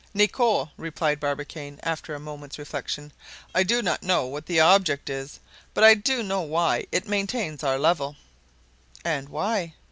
[0.15, 3.13] "Nicholl," replied Barbicane, after a moment's reflection,
[3.53, 5.39] "I do not know what the object it,
[5.75, 8.15] but I do know why it maintains our level."
[9.05, 9.75] "And why?"